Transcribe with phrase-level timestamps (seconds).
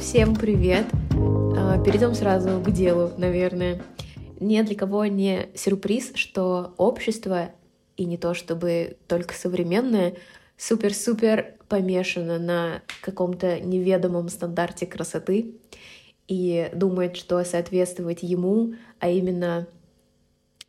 [0.00, 0.86] Всем привет!
[1.58, 3.82] А, перейдем сразу к делу, наверное.
[4.40, 7.50] Ни для кого не сюрприз, что общество,
[7.96, 10.14] и не то чтобы только современное,
[10.56, 15.54] супер-супер помешано на каком-то неведомом стандарте красоты
[16.28, 19.66] и думает, что соответствовать ему, а именно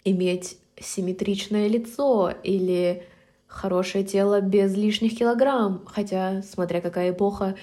[0.04, 3.04] иметь симметричное лицо или
[3.48, 7.56] хорошее тело без лишних килограмм, хотя, смотря какая эпоха,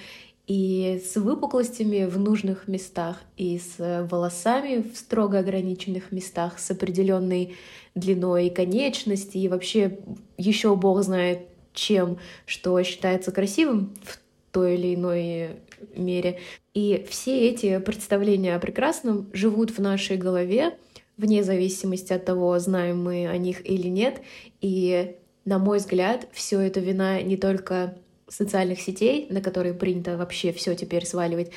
[0.47, 7.55] и с выпуклостями в нужных местах, и с волосами в строго ограниченных местах, с определенной
[7.95, 9.99] длиной конечности, и вообще
[10.37, 14.19] еще бог знает чем, что считается красивым в
[14.51, 15.59] той или иной
[15.95, 16.39] мере.
[16.73, 20.77] И все эти представления о прекрасном живут в нашей голове,
[21.17, 24.21] вне зависимости от того, знаем мы о них или нет.
[24.61, 27.95] И, на мой взгляд, все это вина не только
[28.27, 31.51] социальных сетей, на которые принято вообще все теперь сваливать,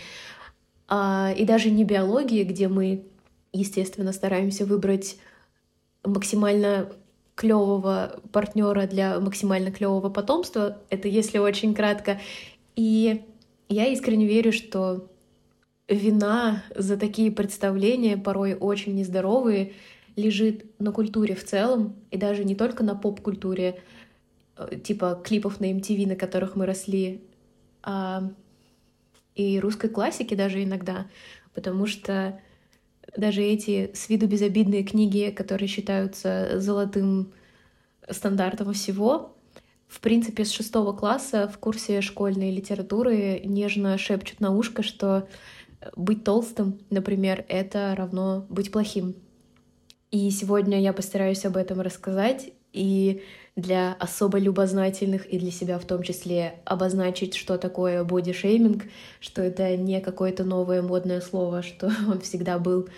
[0.88, 3.04] а, и даже не биологии, где мы,
[3.52, 5.16] естественно, стараемся выбрать
[6.04, 6.90] максимально
[7.34, 10.78] клевого партнера для максимально клевого потомства.
[10.90, 12.20] Это если очень кратко.
[12.74, 13.22] И
[13.68, 15.10] я искренне верю, что
[15.88, 19.72] вина за такие представления, порой очень нездоровые,
[20.16, 23.80] лежит на культуре в целом, и даже не только на поп-культуре,
[24.58, 27.22] Э, типа клипов на MTV, на которых мы росли,
[27.82, 28.30] а,
[29.34, 31.06] и русской классики даже иногда,
[31.54, 32.40] потому что
[33.16, 37.32] даже эти с виду безобидные книги, которые считаются золотым
[38.10, 39.36] стандартом всего,
[39.88, 45.26] в принципе, с шестого класса в курсе школьной литературы нежно шепчут на ушко, что
[45.96, 49.14] быть толстым, например, это равно быть плохим.
[50.10, 53.22] И сегодня я постараюсь об этом рассказать и
[53.56, 58.84] для особо любознательных и для себя в том числе обозначить, что такое бодишейминг,
[59.20, 62.88] что это не какое-то новое модное слово, что он всегда был.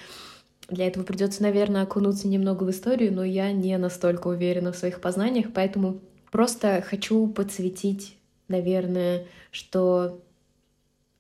[0.69, 5.01] Для этого придется, наверное, окунуться немного в историю, но я не настолько уверена в своих
[5.01, 8.17] познаниях, поэтому просто хочу подсветить,
[8.49, 10.21] наверное, что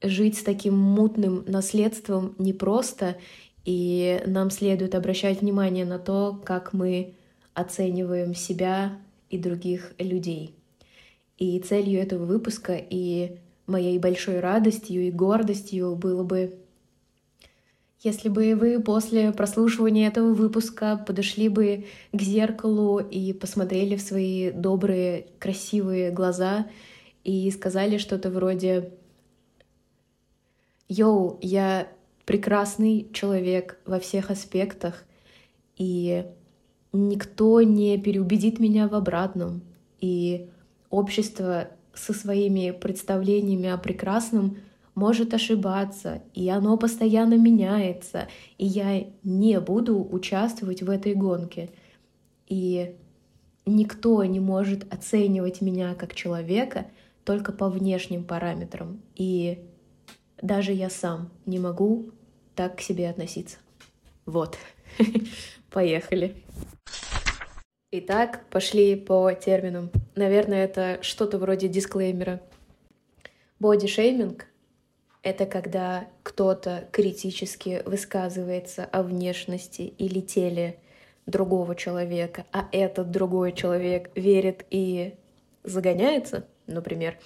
[0.02, 3.16] жить с таким мутным наследством непросто,
[3.64, 7.14] и нам следует обращать внимание на то, как мы
[7.54, 10.54] оцениваем себя и других людей.
[11.38, 16.58] И целью этого выпуска и моей большой радостью и гордостью было бы,
[18.02, 24.50] если бы вы после прослушивания этого выпуска подошли бы к зеркалу и посмотрели в свои
[24.50, 26.66] добрые, красивые глаза
[27.24, 28.94] и сказали что-то вроде
[30.88, 31.88] «Йоу, я
[32.24, 35.04] прекрасный человек во всех аспектах,
[35.76, 36.24] и
[36.92, 39.62] никто не переубедит меня в обратном.
[40.00, 40.48] И
[40.88, 44.56] общество со своими представлениями о прекрасном
[45.00, 48.28] может ошибаться, и оно постоянно меняется,
[48.58, 51.70] и я не буду участвовать в этой гонке.
[52.46, 52.96] И
[53.64, 56.86] никто не может оценивать меня как человека
[57.24, 59.00] только по внешним параметрам.
[59.16, 59.64] И
[60.42, 62.10] даже я сам не могу
[62.54, 63.56] так к себе относиться.
[64.26, 64.58] Вот.
[65.70, 66.34] Поехали.
[67.90, 69.90] Итак, пошли по терминам.
[70.14, 72.42] Наверное, это что-то вроде дисклеймера.
[73.58, 74.46] Бодишейминг—
[75.22, 80.78] это когда кто-то критически высказывается о внешности или теле
[81.26, 85.14] другого человека, а этот другой человек верит и
[85.62, 87.18] загоняется, например.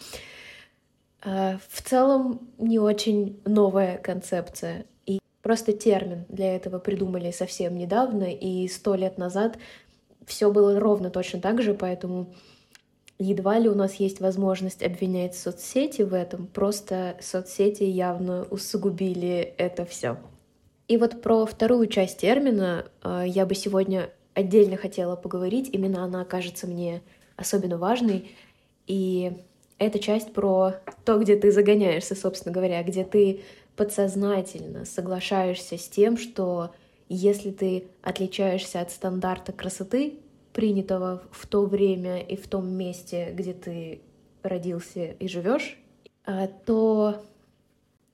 [1.23, 4.87] А, в целом не очень новая концепция.
[5.07, 9.59] И просто термин для этого придумали совсем недавно, и сто лет назад
[10.27, 12.35] все было ровно точно так же, поэтому
[13.19, 19.85] едва ли у нас есть возможность обвинять соцсети в этом, просто соцсети явно усугубили это
[19.85, 20.19] все.
[20.89, 26.25] И вот про вторую часть термина э, я бы сегодня отдельно хотела поговорить, именно она
[26.25, 27.03] кажется мне
[27.37, 28.31] особенно важной,
[28.87, 29.33] и
[29.79, 30.75] эта часть про
[31.05, 33.43] то, где ты загоняешься, собственно говоря, где ты
[33.77, 36.71] подсознательно соглашаешься с тем, что
[37.09, 40.19] если ты отличаешься от стандарта красоты,
[40.55, 44.01] принятого в то время и в том месте, где ты
[44.43, 45.77] родился и живешь,
[46.25, 47.23] а, то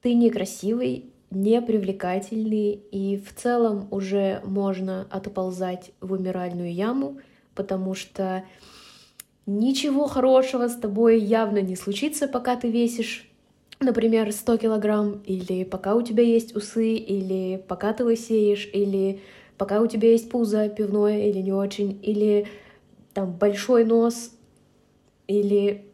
[0.03, 7.19] ты некрасивый, не привлекательный, и в целом уже можно отползать в умиральную яму,
[7.55, 8.43] потому что
[9.47, 13.31] ничего хорошего с тобой явно не случится, пока ты весишь
[13.81, 19.21] например, 100 килограмм, или пока у тебя есть усы, или пока ты лысеешь, или
[19.61, 22.47] пока у тебя есть пузо пивное или не очень, или
[23.13, 24.33] там большой нос,
[25.27, 25.85] или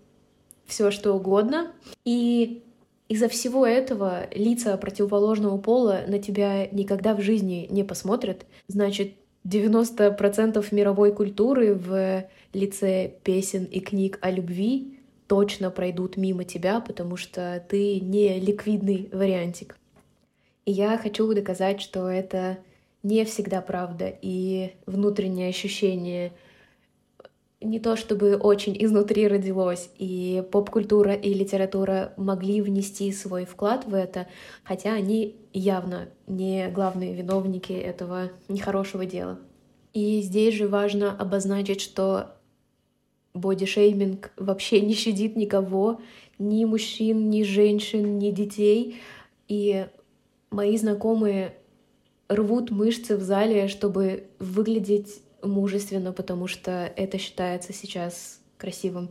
[0.67, 1.73] все что угодно.
[2.05, 2.63] И
[3.09, 8.47] из-за всего этого лица противоположного пола на тебя никогда в жизни не посмотрят.
[8.69, 9.15] Значит,
[9.45, 17.17] 90% мировой культуры в лице песен и книг о любви точно пройдут мимо тебя, потому
[17.17, 19.77] что ты не ликвидный вариантик.
[20.67, 22.59] И я хочу доказать, что это
[23.07, 26.33] не всегда правда, и внутреннее ощущение
[27.61, 33.95] не то чтобы очень изнутри родилось, и поп-культура и литература могли внести свой вклад в
[33.95, 34.27] это,
[34.65, 39.39] хотя они явно не главные виновники этого нехорошего дела.
[39.95, 42.33] И здесь же важно обозначить, что
[43.35, 46.01] бодишейминг вообще не щадит никого,
[46.39, 48.97] ни мужчин, ни женщин, ни детей.
[49.49, 49.87] И
[50.51, 51.55] мои знакомые
[52.29, 59.11] рвут мышцы в зале, чтобы выглядеть мужественно, потому что это считается сейчас красивым.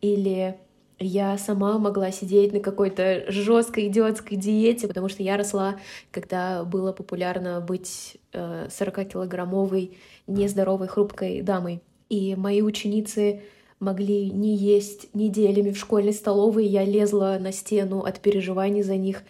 [0.00, 0.56] Или
[1.00, 5.76] я сама могла сидеть на какой-то жесткой идиотской диете, потому что я росла,
[6.10, 11.82] когда было популярно быть 40-килограммовой, э, нездоровой, хрупкой дамой.
[12.08, 13.42] И мои ученицы
[13.80, 19.22] могли не есть неделями в школьной столовой, я лезла на стену от переживаний за них,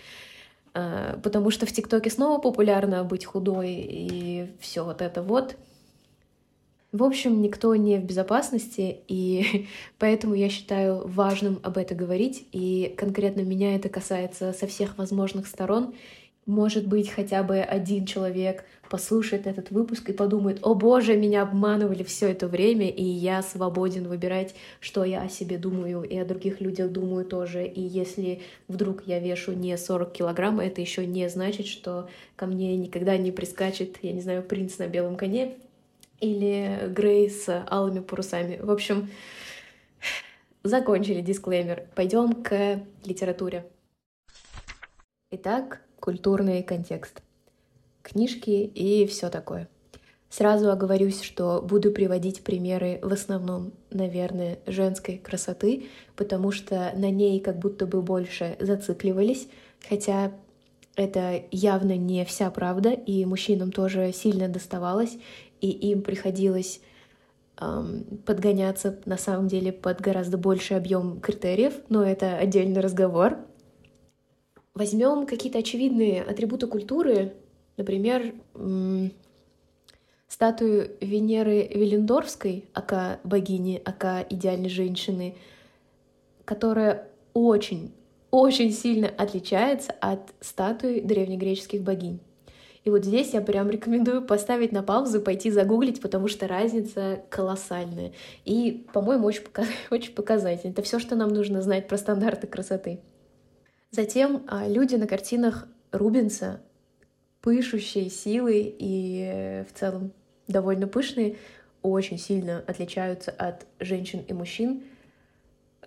[0.73, 5.57] потому что в ТикТоке снова популярно быть худой и все вот это вот.
[6.91, 9.69] В общем, никто не в безопасности, и
[9.99, 15.47] поэтому я считаю важным об этом говорить, и конкретно меня это касается со всех возможных
[15.47, 15.95] сторон.
[16.49, 22.03] Может быть, хотя бы один человек послушает этот выпуск и подумает, о боже, меня обманывали
[22.03, 26.63] все это время, и я свободен выбирать, что я о себе думаю, и о других
[26.63, 27.67] людях думаю тоже.
[27.67, 32.79] И если вдруг я вешу не 40 килограмм, это еще не значит, что ко мне
[32.79, 35.59] никогда не прискачет, я не знаю, принц на белом коне
[36.19, 38.59] или Грей с алыми парусами.
[38.63, 39.11] В общем,
[40.63, 41.89] закончили дисклеймер.
[41.95, 43.67] Пойдем к литературе.
[45.31, 47.23] Итак, культурный контекст.
[48.03, 49.69] Книжки и все такое.
[50.31, 55.87] Сразу оговорюсь, что буду приводить примеры в основном, наверное, женской красоты,
[56.17, 59.49] потому что на ней как будто бы больше зацикливались,
[59.89, 60.33] хотя
[60.97, 65.17] это явно не вся правда, и мужчинам тоже сильно доставалось,
[65.63, 66.81] и им приходилось
[67.59, 73.39] эм, подгоняться на самом деле под гораздо больший объем критериев, но это отдельный разговор.
[74.79, 77.33] Возьмем какие-то очевидные атрибуты культуры,
[77.77, 78.33] например,
[80.29, 85.35] статую Венеры Велендорфской, ака богини, ака идеальной женщины,
[86.45, 87.93] которая очень,
[88.31, 92.21] очень сильно отличается от статуи древнегреческих богинь.
[92.85, 98.13] И вот здесь я прям рекомендую поставить на паузу, пойти загуглить, потому что разница колоссальная.
[98.45, 99.65] И, по-моему, очень, пока...
[99.91, 100.71] очень показательно.
[100.71, 103.01] Это все, что нам нужно знать про стандарты красоты.
[103.91, 106.61] Затем а, люди на картинах Рубенса,
[107.41, 110.13] пышущие силой и э, в целом
[110.47, 111.37] довольно пышные,
[111.83, 114.83] очень сильно отличаются от женщин и мужчин.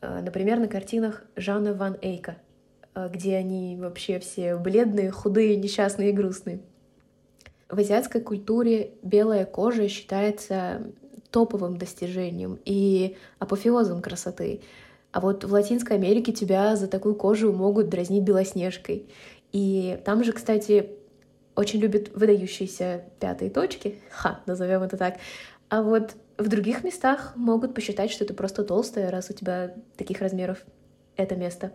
[0.01, 2.37] А, например, на картинах Жанна Ван Эйка,
[2.95, 6.61] где они вообще все бледные, худые, несчастные и грустные.
[7.69, 10.91] В азиатской культуре белая кожа считается
[11.31, 14.61] топовым достижением и апофеозом красоты.
[15.11, 19.09] А вот в Латинской Америке тебя за такую кожу могут дразнить белоснежкой.
[19.51, 20.91] И там же, кстати,
[21.55, 25.17] очень любят выдающиеся пятые точки, ха, назовем это так.
[25.69, 30.21] А вот в других местах могут посчитать, что ты просто толстая, раз у тебя таких
[30.21, 30.59] размеров
[31.17, 31.73] это место.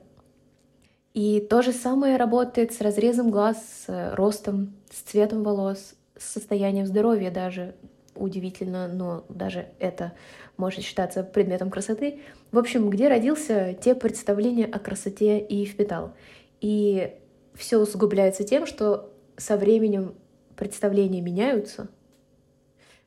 [1.15, 6.87] И то же самое работает с разрезом глаз, с ростом, с цветом волос, с состоянием
[6.87, 7.75] здоровья даже.
[8.17, 10.13] Удивительно, но даже это
[10.57, 12.21] может считаться предметом красоты.
[12.53, 16.15] В общем, где родился, те представления о красоте и впитал.
[16.61, 17.15] И
[17.55, 20.15] все усугубляется тем, что со временем
[20.57, 21.89] представления меняются.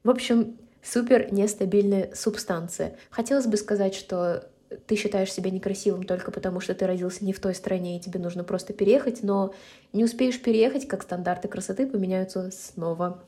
[0.03, 2.95] В общем, супер нестабильная субстанция.
[3.09, 4.49] Хотелось бы сказать, что
[4.85, 8.19] ты считаешь себя некрасивым только потому, что ты родился не в той стране, и тебе
[8.19, 9.53] нужно просто переехать, но
[9.93, 13.23] не успеешь переехать, как стандарты красоты поменяются снова.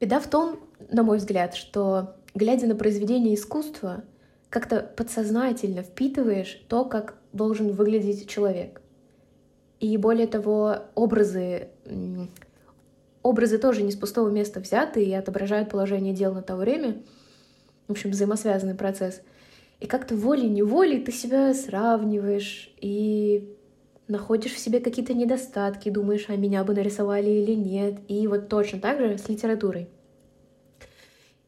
[0.00, 4.04] Беда в том, на мой взгляд, что, глядя на произведение искусства,
[4.50, 8.80] как-то подсознательно впитываешь то, как должен выглядеть человек.
[9.80, 11.68] И более того, образы,
[13.22, 17.02] образы тоже не с пустого места взяты и отображают положение дел на то время.
[17.88, 19.20] В общем, взаимосвязанный процесс—
[19.80, 23.54] и как-то волей-неволей ты себя сравниваешь, и
[24.08, 27.98] находишь в себе какие-то недостатки, думаешь, а меня бы нарисовали или нет.
[28.08, 29.88] И вот точно так же с литературой.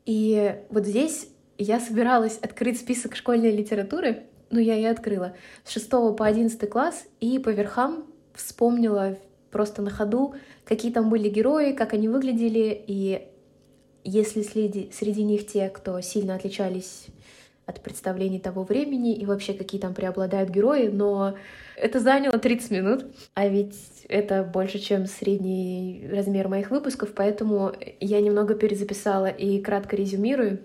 [0.08, 5.90] И вот здесь я собиралась открыть список школьной литературы, ну, я и открыла, с 6
[6.16, 9.18] по 11 класс, и по верхам вспомнила
[9.50, 10.34] просто на ходу,
[10.64, 13.28] какие там были герои, как они выглядели, и
[14.02, 17.08] если среди, среди них те, кто сильно отличались
[17.68, 21.36] от представлений того времени, и вообще какие там преобладают герои, но
[21.76, 23.76] это заняло 30 минут, а ведь
[24.08, 30.60] это больше, чем средний размер моих выпусков, поэтому я немного перезаписала и кратко резюмирую.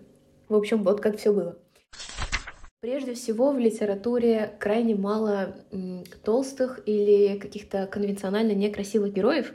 [0.47, 1.57] В общем, вот как все было.
[2.79, 5.55] Прежде всего, в литературе крайне мало
[6.23, 9.53] толстых или каких-то конвенционально некрасивых героев,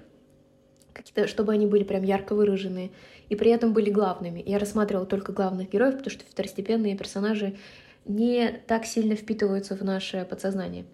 [0.99, 2.91] какие-то, чтобы они были прям ярко выраженные,
[3.29, 4.43] и при этом были главными.
[4.45, 7.57] Я рассматривала только главных героев, потому что второстепенные персонажи
[8.05, 10.85] не так сильно впитываются в наше подсознание.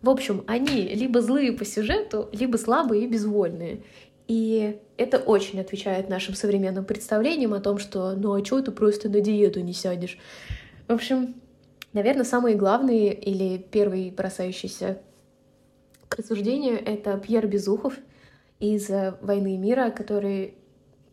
[0.00, 3.82] В общем, они либо злые по сюжету, либо слабые и безвольные.
[4.28, 9.08] И это очень отвечает нашим современным представлениям о том, что ну а чё ты просто
[9.08, 10.18] на диету не сядешь?
[10.86, 11.34] В общем,
[11.92, 15.00] наверное, самые главные или первый бросающийся
[16.08, 17.94] к рассуждению— это Пьер Безухов
[18.60, 18.88] из
[19.20, 20.54] «Войны мира», который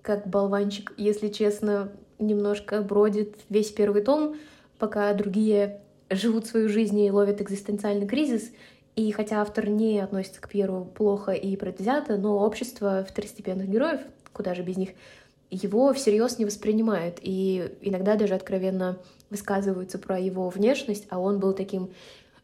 [0.02, 4.36] как болванчик, если честно, немножко бродит весь первый том,
[4.78, 8.52] пока другие живут свою жизнь и ловят экзистенциальный кризис.
[8.96, 14.02] И хотя автор не относится к Пьеру плохо и предвзято, но общество второстепенных героев,
[14.34, 14.90] куда же без них,
[15.50, 18.98] его всерьез не воспринимает и иногда даже откровенно
[19.30, 21.92] высказываются про его внешность, а он был таким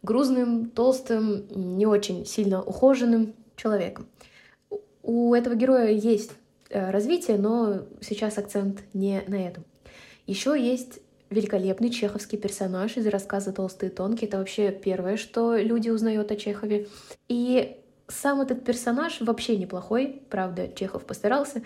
[0.01, 4.07] грузным, толстым, не очень сильно ухоженным человеком.
[5.03, 6.31] У этого героя есть
[6.69, 9.65] э, развитие, но сейчас акцент не на этом.
[10.25, 14.29] Еще есть великолепный чеховский персонаж из рассказа «Толстые и тонкие».
[14.29, 16.88] Это вообще первое, что люди узнают о Чехове.
[17.27, 21.63] И сам этот персонаж вообще неплохой, правда, Чехов постарался,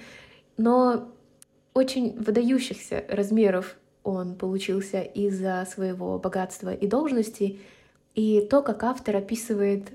[0.58, 1.10] но
[1.74, 7.60] очень выдающихся размеров он получился из-за своего богатства и должности,
[8.16, 9.92] и то, как автор описывает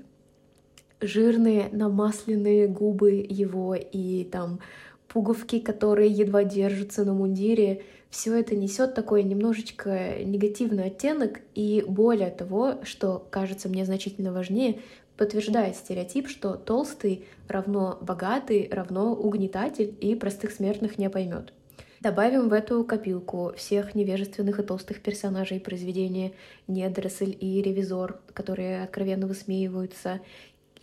[1.03, 4.59] жирные намасленные губы его и там
[5.07, 12.29] пуговки, которые едва держатся на мундире, все это несет такой немножечко негативный оттенок, и более
[12.29, 14.79] того, что кажется мне значительно важнее,
[15.17, 21.53] подтверждает стереотип, что толстый равно богатый, равно угнетатель и простых смертных не поймет.
[22.01, 26.33] Добавим в эту копилку всех невежественных и толстых персонажей произведения
[26.67, 30.19] «Недоросль» и «Ревизор», которые откровенно высмеиваются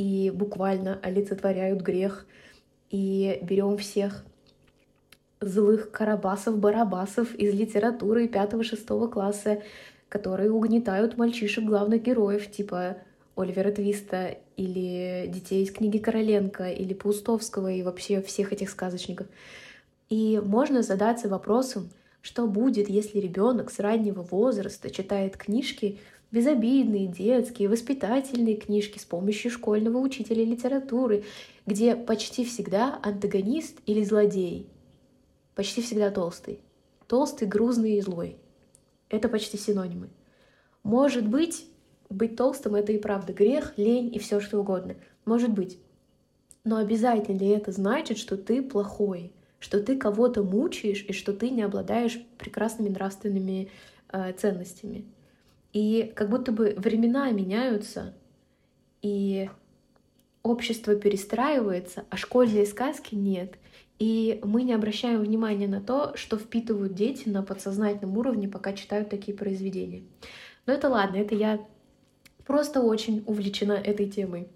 [0.00, 2.26] и буквально олицетворяют грех.
[2.90, 4.24] И берем всех
[5.40, 9.62] злых карабасов-барабасов из литературы 5-6 класса,
[10.08, 12.96] которые угнетают мальчишек главных героев, типа
[13.36, 19.26] Оливера Твиста или детей из книги Короленко или Паустовского и вообще всех этих сказочников—
[20.10, 21.88] и можно задаться вопросом,
[22.20, 25.98] что будет, если ребенок с раннего возраста читает книжки,
[26.30, 31.24] безобидные, детские, воспитательные книжки с помощью школьного учителя литературы,
[31.66, 34.68] где почти всегда антагонист или злодей.
[35.54, 36.60] Почти всегда толстый.
[37.06, 38.36] Толстый, грузный и злой.
[39.08, 40.08] Это почти синонимы.
[40.82, 41.66] Может быть,
[42.08, 44.96] быть толстым— это и правда грех, лень и все что угодно.
[45.24, 45.78] Может быть.
[46.64, 49.32] Но обязательно ли это значит, что ты плохой?
[49.60, 53.70] что ты кого-то мучаешь и что ты не обладаешь прекрасными нравственными
[54.10, 55.04] э, ценностями.
[55.72, 58.14] И как будто бы времена меняются,
[59.02, 59.48] и
[60.42, 63.56] общество перестраивается, а школьные сказки нет.
[63.98, 69.10] И мы не обращаем внимания на то, что впитывают дети на подсознательном уровне, пока читают
[69.10, 70.02] такие произведения.
[70.66, 71.60] Но это ладно, это я
[72.46, 74.48] просто очень увлечена этой темой.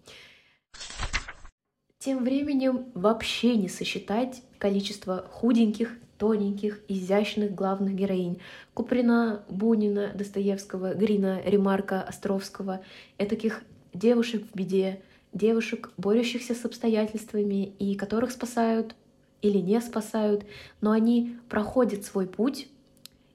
[1.98, 8.40] Тем временем вообще не сосчитать количество худеньких, тоненьких, изящных главных героинь.
[8.72, 12.80] Куприна, Бунина, Достоевского, Грина, Ремарка, Островского.
[13.18, 15.00] Этаких девушек в беде,
[15.32, 18.94] девушек, борющихся с обстоятельствами и которых спасают
[19.42, 20.46] или не спасают,
[20.80, 22.68] но они проходят свой путь,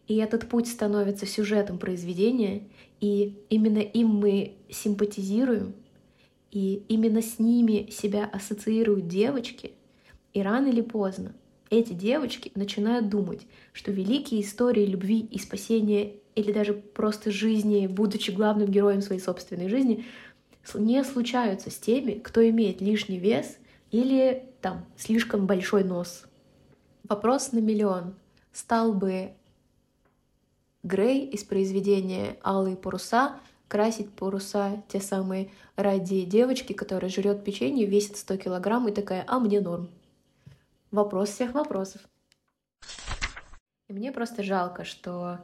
[0.07, 2.63] и этот путь становится сюжетом произведения,
[3.00, 5.75] и именно им мы симпатизируем,
[6.50, 9.74] и именно с ними себя ассоциируют девочки,
[10.33, 11.33] и рано или поздно
[11.69, 18.31] эти девочки начинают думать, что великие истории любви и спасения или даже просто жизни, будучи
[18.31, 20.05] главным героем своей собственной жизни,
[20.73, 23.57] не случаются с теми, кто имеет лишний вес
[23.91, 26.25] или там слишком большой нос.
[27.07, 28.15] Вопрос на миллион.
[28.51, 29.33] Стал бы
[30.83, 38.17] Грей из произведения «Алые паруса» красить паруса те самые ради девочки, которая жрет печенье, весит
[38.17, 39.89] 100 килограмм и такая, а мне норм.
[40.91, 42.01] Вопрос всех вопросов.
[43.88, 45.39] И мне просто жалко, что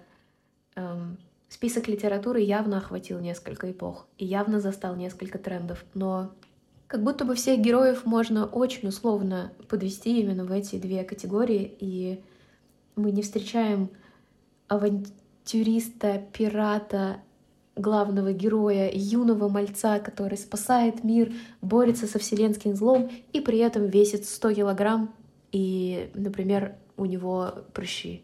[0.76, 1.18] эм,
[1.50, 6.32] список литературы явно охватил несколько эпох и явно застал несколько трендов, но
[6.88, 12.24] как будто бы всех героев можно очень условно подвести именно в эти две категории, и
[12.96, 13.90] мы не встречаем
[14.68, 17.18] авантюриста, пирата,
[17.76, 24.26] главного героя, юного мальца, который спасает мир, борется со вселенским злом и при этом весит
[24.26, 25.14] 100 килограмм,
[25.56, 28.24] и, например, у него прыщи.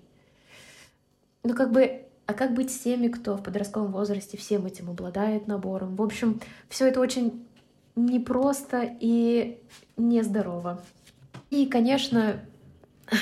[1.44, 5.48] Ну, как бы, а как быть с теми, кто в подростковом возрасте всем этим обладает
[5.48, 5.96] набором?
[5.96, 7.48] В общем, все это очень
[7.96, 9.62] непросто и
[9.96, 10.84] нездорово.
[11.50, 12.42] И, конечно,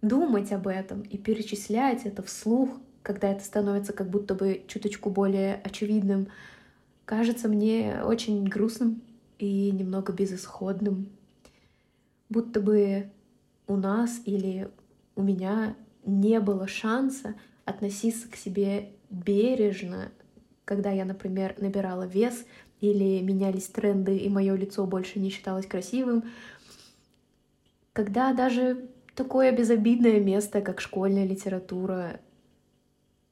[0.00, 2.70] думать об этом и перечислять это вслух,
[3.02, 6.28] когда это становится как будто бы чуточку более очевидным,
[7.04, 9.02] кажется мне очень грустным
[9.40, 11.08] и немного безысходным.
[12.34, 13.12] Будто бы
[13.68, 14.68] у нас или
[15.14, 20.10] у меня не было шанса относиться к себе бережно,
[20.64, 22.44] когда я, например, набирала вес
[22.80, 26.24] или менялись тренды, и мое лицо больше не считалось красивым,
[27.92, 32.18] когда даже такое безобидное место, как школьная литература,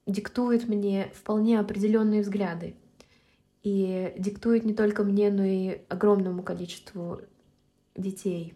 [0.07, 2.77] диктует мне вполне определенные взгляды.
[3.65, 7.21] И диктует не только мне, но и огромному количеству
[7.97, 8.55] детей.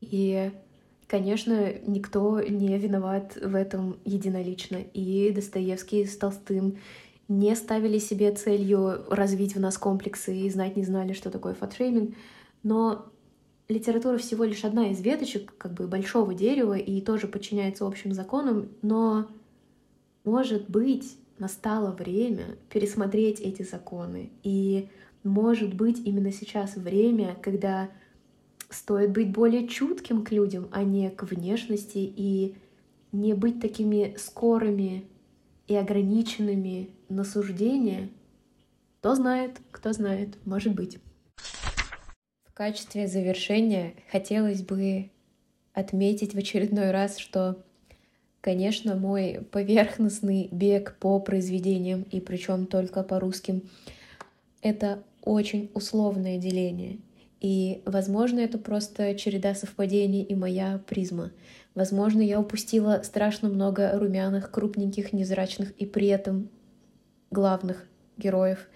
[0.00, 0.50] И,
[1.06, 4.76] конечно, никто не виноват в этом единолично.
[4.76, 6.78] И Достоевский с Толстым
[7.28, 12.14] не ставили себе целью развить в нас комплексы и знать не знали, что такое фатшейминг.
[12.62, 13.06] Но
[13.68, 18.70] литература всего лишь одна из веточек как бы большого дерева и тоже подчиняется общим законам,
[18.82, 19.28] но,
[20.24, 24.30] может быть, настало время пересмотреть эти законы.
[24.42, 24.88] И,
[25.22, 27.90] может быть, именно сейчас время, когда
[28.70, 32.56] стоит быть более чутким к людям, а не к внешности, и
[33.12, 35.06] не быть такими скорыми
[35.66, 38.10] и ограниченными на суждение.
[39.00, 40.98] Кто знает, кто знает, может быть.
[42.44, 45.10] В качестве завершения хотелось бы
[45.72, 47.62] отметить в очередной раз, что,
[48.40, 53.62] конечно, мой поверхностный бег по произведениям, и причем только по русским,
[54.60, 56.98] это очень условное деление.
[57.40, 61.30] И, возможно, это просто череда совпадений и моя призма.
[61.74, 66.50] Возможно, я упустила страшно много румяных, крупненьких, незрачных и при этом
[67.30, 68.66] главных героев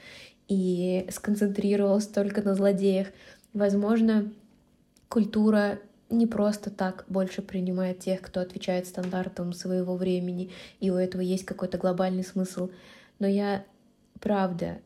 [0.48, 3.08] и сконцентрировалась только на злодеях.
[3.52, 4.32] Возможно,
[5.08, 11.22] культура не просто так больше принимает тех, кто отвечает стандартам своего времени, и у этого
[11.22, 12.70] есть какой-то глобальный смысл.
[13.18, 13.64] Но я
[14.20, 14.78] правда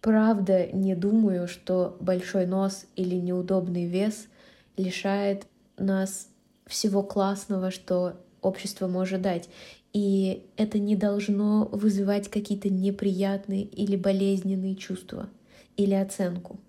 [0.00, 4.28] правда не думаю, что большой нос или неудобный вес
[4.76, 5.46] лишает
[5.78, 6.28] нас
[6.66, 9.48] всего классного, что общество может дать.
[9.92, 15.28] И это не должно вызывать какие-то неприятные или болезненные чувства
[15.76, 16.60] или оценку.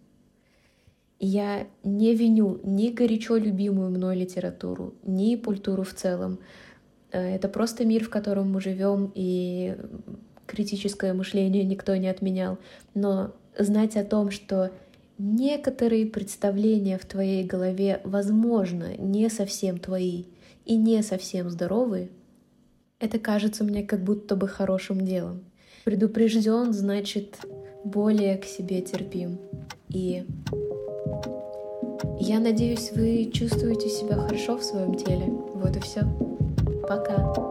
[1.20, 6.40] Я не виню ни горячо любимую мной литературу, ни культуру в целом.
[7.12, 9.78] Э, это просто мир, в котором мы живем, и
[10.52, 12.58] критическое мышление никто не отменял,
[12.94, 14.72] но знать о том, что
[15.18, 20.26] некоторые представления в твоей голове, возможно, не совсем твои
[20.66, 22.10] и не совсем здоровые,
[23.00, 25.46] это кажется мне как будто бы хорошим делом.
[25.86, 27.38] Предупрежден, значит,
[27.84, 29.40] более к себе терпим.
[29.90, 30.26] И
[32.20, 35.26] я надеюсь, вы чувствуете себя хорошо в своем теле.
[35.26, 36.02] Вот и все.
[36.88, 37.51] Пока.